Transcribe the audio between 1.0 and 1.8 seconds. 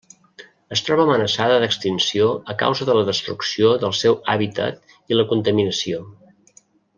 amenaçada